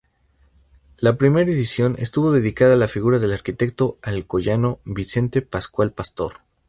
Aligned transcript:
La 0.97 1.15
primera 1.15 1.51
edición 1.51 1.95
estuvo 1.99 2.31
dedicada 2.31 2.73
a 2.73 2.75
la 2.75 2.87
figura 2.87 3.19
del 3.19 3.33
arquitecto 3.33 3.99
alcoyano 4.01 4.79
Vicente 4.83 5.43
Pascual 5.43 5.91
Pastor. 5.91 6.39